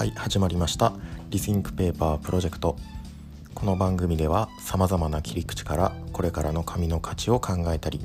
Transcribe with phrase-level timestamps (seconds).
[0.00, 0.94] はい始まりました。
[1.28, 2.74] リスインクペーパープロジェクト
[3.54, 8.00] この番組ではさまざまな切り口からこれからの紙の価値を考えたり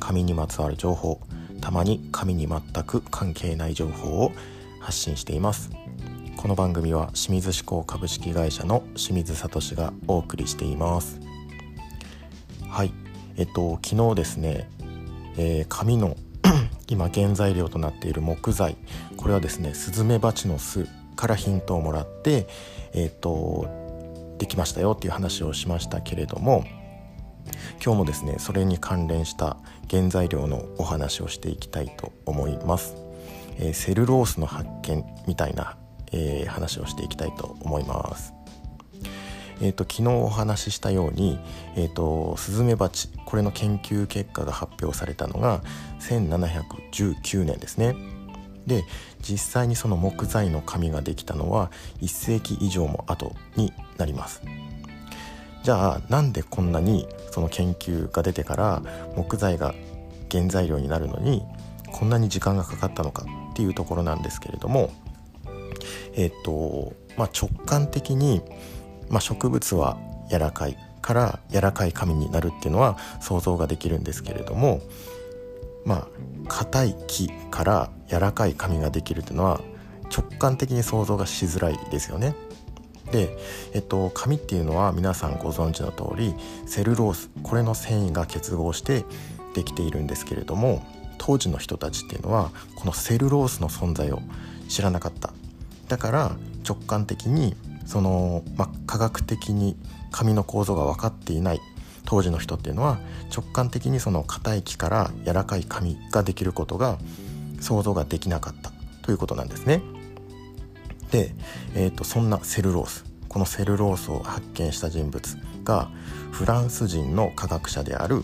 [0.00, 1.20] 紙にまつわる情報
[1.60, 4.32] たまに紙に全く関係ない情報を
[4.80, 5.70] 発信しています。
[6.36, 11.20] この番組は清水志向株式会社の清水聡がお送りしています。
[12.68, 12.92] はい
[13.36, 14.68] えっと昨日ですね、
[15.36, 16.16] えー、紙の
[16.90, 18.76] 今原材料となっている木材
[19.16, 22.46] これはですねスズメバチの巣からヒントをもらって
[22.94, 23.66] えっ、と
[24.38, 26.64] できましたよっていう話をしましたけれども
[27.84, 29.56] 今日もですねそれに関連した
[29.90, 32.94] 原材料のお話をしていきたいと思います、
[33.58, 35.76] えー、セルロースの発見みたいな、
[36.12, 38.32] えー、話をしていきたいと思います
[39.60, 41.36] えーと、昨日お話ししたように、
[41.74, 45.62] えーと、スズメバチこれの研究結果が発表されたのが
[45.98, 47.96] 1719年ですね。
[48.68, 48.84] で
[49.20, 54.42] 実際にその木材の紙ができたのは1世紀以上も後になります。
[55.64, 58.82] じゃあなんでこんなにその研究が出てから
[59.16, 59.74] 木材が
[60.30, 61.42] 原材料になるのに
[61.92, 64.92] こんなに時間がかかったのかっていうところなんですけれども
[66.14, 68.40] えっ、とまあ直感的に
[69.10, 69.98] まあ、植物は
[70.30, 74.80] 柔らかいから柔らかい紙になるっていうのは想像ができるんですけれども
[75.84, 76.08] まあ
[76.48, 79.60] 硬い木から柔らかい紙ができるっていうのは
[80.14, 82.34] 直感的に想像がしづらいですよね。
[83.12, 83.36] で、
[83.74, 86.34] えっと、紙っていうのは皆さんご存知の通り
[86.66, 89.04] セルロースこれの繊維が結合して
[89.54, 90.84] できているんですけれども
[91.16, 94.20] 当時の人たちっていうのはこのセルロースの存在を
[94.68, 95.32] 知らなかった
[95.88, 96.32] だから
[96.66, 99.76] 直感的にその、まあ、科学的に
[100.10, 101.60] 紙の構造が分かっていない
[102.08, 102.98] 当時の人っていうのは
[103.30, 106.98] 直感的にその硬い木から柔らかい紙ができることが
[107.60, 109.82] 想像ができなかったということなんですね。
[111.10, 111.34] で、
[111.74, 115.90] えーと、そんなセルロースこのセルロースを発見した人物が
[116.32, 118.22] フランス人の科学者である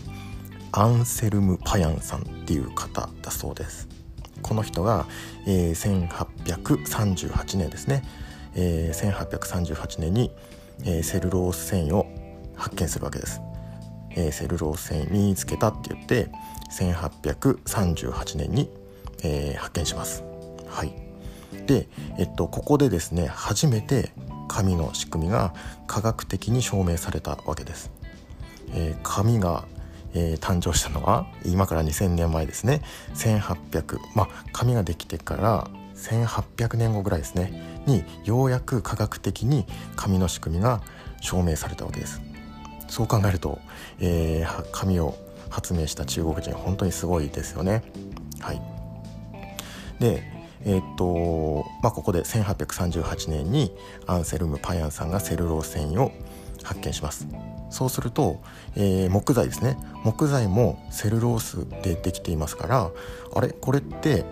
[0.71, 3.87] アンセルム・パヤンさんっていう方だそうです。
[4.41, 5.05] この人が、
[5.45, 8.03] えー、1838年ですね
[8.55, 10.31] えー、1838年に、
[10.85, 12.07] えー、セルロース繊維を
[12.55, 13.41] 発見するわけです。
[14.15, 16.29] えー、セルロース繊維身につけたって言って
[16.71, 18.69] 1838年に、
[19.23, 20.23] えー、発見します。
[20.67, 20.93] はい、
[21.67, 21.87] で、
[22.17, 24.11] えっと、ここでですね初めて
[24.47, 25.53] 紙の仕組みが
[25.87, 27.91] 科学的に証明されたわけです。
[28.73, 29.65] えー、紙が、
[30.13, 32.81] えー、誕生したのは今から2000年前ですね
[33.13, 39.65] 1800まあ紙ができてから1800年後ぐらいですねにようやく科学的に
[39.95, 40.81] 紙の仕組みが
[41.21, 42.21] 証明されたわけです
[42.87, 43.59] そう考えると、
[43.99, 45.15] えー、紙を
[45.49, 47.83] 発明した中国人本当にすごいですよね。
[48.39, 48.61] はい。
[49.99, 50.23] で
[50.67, 53.71] えー、っとまあここで1838年に
[54.07, 56.11] アンセルム・パヤンさんがセルロー繊維を
[56.63, 57.27] 発見します。
[57.69, 58.41] そうすると、
[58.75, 59.77] えー、木材ですね。
[60.03, 62.91] 木材もセルロースでできていますから
[63.35, 63.49] あれ？
[63.49, 64.25] これって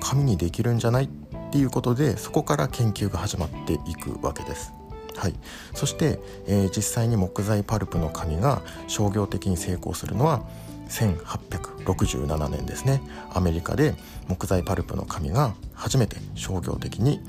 [0.00, 1.04] 紙にできるんじゃない？
[1.04, 1.08] っ
[1.50, 4.72] ていうことでそこから研究が始まっていくわけです。
[5.16, 5.34] はい、
[5.74, 10.42] そして、えー、実際に木材パルプの紙が商業的に成功するのは
[10.88, 13.00] 1867年ですね。
[13.32, 13.94] アメリカで
[14.28, 17.20] 木材パルプの紙が初めて商業的に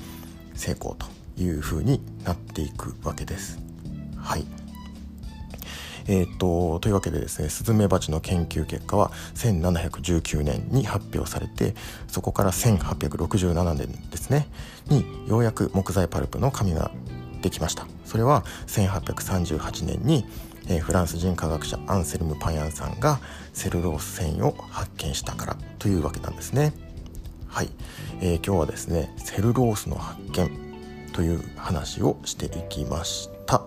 [0.54, 1.06] 成功と
[1.40, 3.58] いうふうになっていくわけです。
[4.16, 4.46] はい。
[6.08, 11.74] えー、っとというわけでですねスズメバチの研究結果は1719年に発表されて
[12.08, 14.48] そこから1867年ですね
[14.86, 16.90] にようやく木材パルプの紙が
[17.42, 17.86] できました。
[18.04, 20.24] それは1838年に、
[20.68, 23.20] えー、フランス人科学者アンセルム・パヤンさんが
[23.52, 26.72] セルロース繊維を発見したからというわけなんですね。
[27.46, 27.70] はい、
[28.20, 30.50] えー、今日はですねセルロースの発見
[31.12, 33.62] という話をしていきました。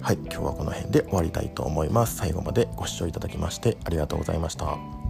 [0.00, 0.16] はい。
[0.16, 2.16] 今日はこの辺で終わりたいと思います。
[2.16, 5.03] 最後までご視聴いただきましてありがとうございました。